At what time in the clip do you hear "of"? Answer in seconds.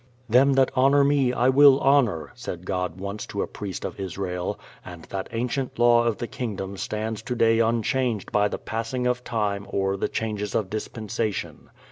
3.85-3.99, 6.05-6.17, 9.05-9.23, 10.55-10.71